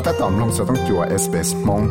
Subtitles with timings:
[0.00, 1.82] ก็ถ้าตอมลงสต้องจัวเอสเปสมง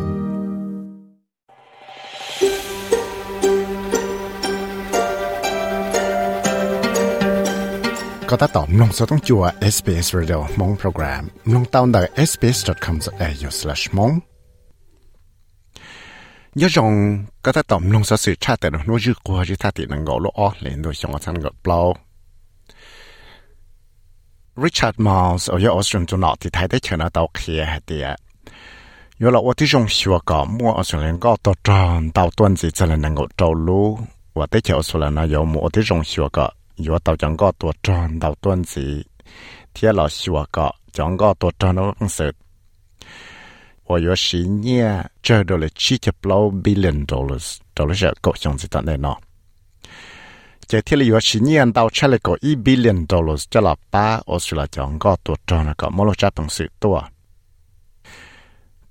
[8.30, 9.44] ก็ถ้าตอมลงสต้องจัว
[9.76, 11.24] SBS Radio มงโปรแกรม
[11.54, 14.14] ลงตาวน์ดัก sbs.com.au/mong
[16.62, 16.92] ยอจง
[17.46, 22.07] ก็ถ้าตอมลงสสื่อชาติแต่หนูยื้อกว่าจะท่าตินังกอลอ้อเลนโดยชงอันกอเปล่า
[24.57, 28.15] Richard Miles 我有我上做哪啲睇得全啊到企系啲啊，
[29.19, 33.99] 有了我啲种学个，我我上连个到转到段子才能够走路，
[34.35, 39.07] 我啲条出来呢有我啲种学个，有到讲个到转到段子，
[39.75, 42.35] 贴了学个讲个到转到公司。
[43.85, 48.81] 我有十年挣到了七十六 billion dollars，到了是高雄子的
[50.72, 56.98] จะที่เหลือชิ้นเงินดาวเฉลี่ยก็อีบิลเลียนดอลลาร์จะหลับป้าออสเตรเลียจังก็ตัวจอนก็มลจะปังสือตัว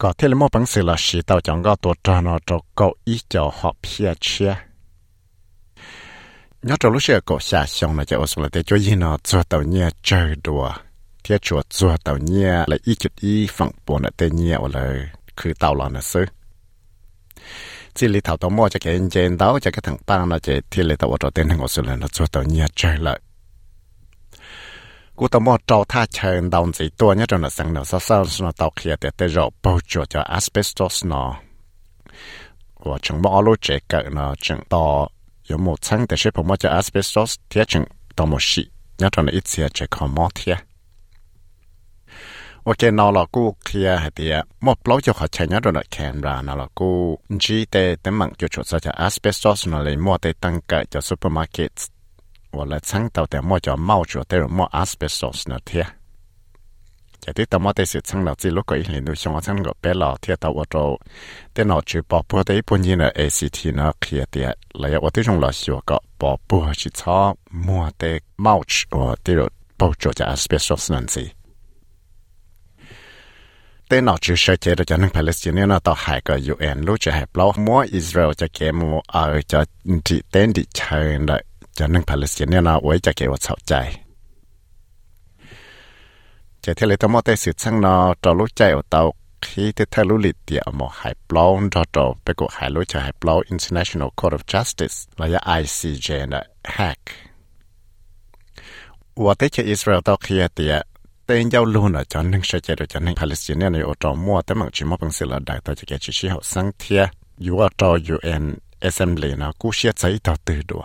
[0.01, 4.53] ก็ที่เราปังสือละสีดาวจังก็ตัวจอนจะก็อีเจ้าหอบเพียเชีย
[6.69, 10.64] ยอดจะรู้เชื่อก็ชาชงนะจะออสเตรเลียจะยินอจัวตัวเนี่ยเจอดัว
[11.23, 14.97] เทียชัวจัวตัวเนี่ยและอีจุดอีฝั่งปนเตเนี่ยเลย
[15.39, 16.27] คือเตาหลอนนะซื้อ
[17.97, 20.39] chỉ lì thảo tao mua cho cái anh chén đó cho cái thằng ba nó
[20.39, 23.20] chỉ thì lì thảo cho tên hàng số lần nó cho tao nhia chơi lại
[25.16, 28.00] cú tao mua trâu tha chơi đồng gì tua nhất trong là sang nó sao
[28.00, 31.36] sao nó tao kia để để rộ, bao cho cho asbestos nó
[32.74, 35.11] và chúng mua lô chế cái nó chúng tao
[35.48, 37.84] có một thằng để xếp mua cho asbestos thì chúng
[38.17, 38.67] tao mua xịt
[38.98, 40.58] nhất trong là ít xịt chế khó mua thiệt
[42.66, 46.92] โอเคนอลกูเคลียร์เดียมอบเราจะขอใช้ยอดรแคนรานอลกู
[47.44, 51.78] จีเตเต็มมังจุดสุดจะอาสเบสตอสนอเลยมัวเตตั้งเกิดจะซูเปอร์มาร์เก็ต
[52.56, 55.86] ว่าละชั้งเต่าแต่มัวจะเมาจุดเตอมัวอาสเบสตอสนอเทีย
[57.23, 60.84] จะที่ต่อมาเตสิชั้งเราจีลูกก็อีกเห็นดูช่องชั้งก็เปล่าเทียตัวว่าเรา
[61.52, 64.49] เตนอจุดปอปัวเตปุ่นยินเอซีทีนอเคลียร์เดีย
[64.80, 67.20] เลยว่าที่จงเราชัวก็ปอปัวชิชอ
[67.66, 68.04] มัวเต
[68.42, 69.45] เมาจุดว่าที่เรา
[69.80, 71.23] ปอจุดจะอาสเบสตอสนั่นสิ
[73.89, 78.80] เต้นอกจากอเชเจจะนึงปาเลสไตน์นะต่อหายกับยูเอ็นรู้จะายปลอกมัวอิสราเอลจะเกม
[79.13, 79.61] เอาจะ
[80.07, 81.36] ดิเต้นดิเชิงได้
[81.79, 83.73] จะนึงปาเลสไตน์น่ะไว้จะเกวัดเสาใจ
[86.64, 89.02] จะเทเลตมอเตสืดสังนอตอรู้ใจเอาเตา
[89.45, 97.01] ที่เะลุลิตเดียวมอหายปลอกดอดไปกดหายรู้จะหายปลอก International Court of Justice ระยะ ICJ นะแฮก
[99.24, 100.74] ว่าเตชอิสราเอลต่อเคียเตีย
[101.27, 104.55] tên giao lưu là cho nên sẽ chạy được Palestine này ở trong mua tới
[104.55, 107.07] mạng chỉ mua bằng sự đại tàu chỉ cái chỉ chỉ hậu sáng thia
[107.39, 110.83] UN Assembly nó cũng sẽ chạy tàu từ đùa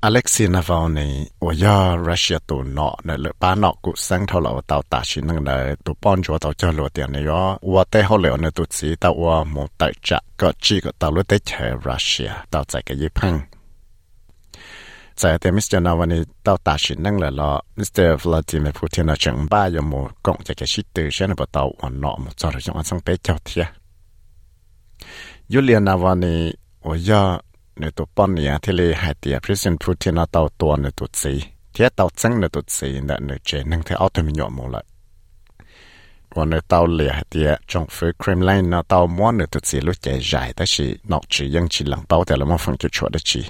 [0.00, 4.60] Alexei Navalny ở do Russia tụ nọ nè lỡ ba nọ cũng sáng thâu lọ
[4.66, 8.18] tàu chỉ năng nè tụ bọn chúa tàu cho lùa này đó và tê hậu
[8.18, 11.38] lỡ nè chỉ tàu ở một tại trạ có chỉ có tàu lỡ tê
[11.84, 13.40] Russia tàu chạy cái gì phăng
[15.18, 15.80] 在的 Mr.
[15.80, 18.16] Navalny 到大使能了了，Mr.
[18.16, 20.80] Vladimir Putin 的政霸有冇讲这个事？
[20.92, 23.68] 对，现在不到我那么早了，我从北朝贴。
[25.48, 27.42] Yulia Navalny 我要
[27.74, 31.42] 你都半年天里海底，President Putin 那到多你都知，
[31.72, 34.84] 贴到真你都知，那你这能贴奥特曼有冇了？
[36.36, 43.44] 我那到里海底，政府 Kremlin 那到么你都知，路解 giải，但是脑子用起冷包的了，我放就错的起。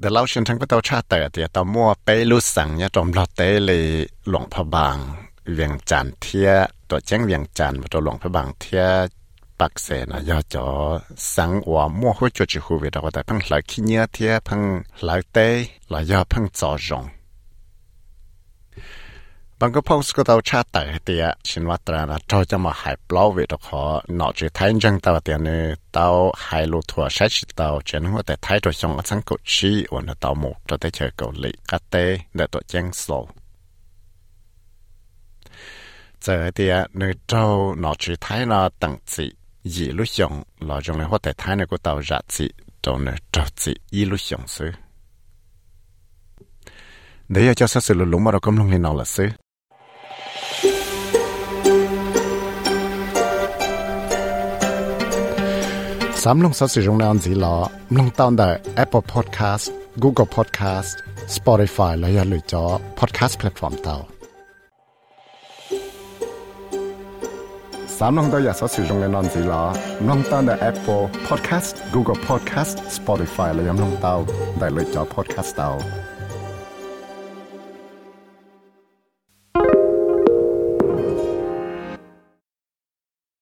[0.00, 3.84] เดี๋ยวเราเชิญทั้งพระเตาชาติแต่เดี๋ยวต่อมัวไปลุสังเนี่ยจอมเราเตเลย
[4.28, 4.96] หลวงพระบาง
[5.54, 6.50] เวียงจันเทีย
[6.88, 8.84] ตัวแจ้งเวียงจันทร์ตัวหลวงพระบางเทีย
[9.60, 10.66] ปักเสนะยอจอ
[11.34, 14.60] สังว่ามั่วหัวจุดจิหูเวดแต่พังหลายขี้เนื้อเทียพัง
[15.04, 15.38] หลายเต
[15.90, 17.04] หลายยอพังจอจง
[19.59, 23.81] บางก็พงสก็ตัวชาติแต่เดียชินวัตรานะเราจะมาหายเปล่าเวทขอ
[24.15, 25.61] หนอจีไทยจังตัวเดียนี่
[25.97, 26.13] ตัว
[26.45, 32.03] หายลูทัวใช้ชิตัวเจนหัวแต่ไทยตัวชงสังกุชีวันตัวหมกตัวได้เจอเกาหลีกัตเต้
[32.35, 33.05] เดตัวแจ้งโซ
[36.21, 37.43] เจอเดียนี่เรา
[37.79, 39.25] หนอจีไทยนะตั้งจี
[39.75, 40.33] ยี่ลุชง
[40.65, 42.45] เราจงเลยหัวแต่ไทยนี่ก็ตัวรัดจี
[42.83, 44.71] ตัวเนี่ยเราจียี่ลุชงซื้อ
[47.31, 49.29] เดี๋ยวจะสื่อลุงมาเรากำลังเรียนเอาละซื้อ
[56.24, 57.56] สามลงสสิรงนอนสีหลอ
[57.98, 58.50] ลงตอนได้
[58.82, 59.66] Apple Podcast
[60.02, 60.90] Google Podcast
[61.36, 62.64] Spotify และย่าลืมจอ
[62.98, 63.96] Podcast Platform เตา
[67.98, 69.62] สามลงตัวอย่าสสิรงนอนสีหลอ
[70.08, 74.14] ลงตอนได้ Apple Podcast Google Podcast Spotify และยังลงเตา
[74.58, 75.70] ได้เลยจอ Podcast เตา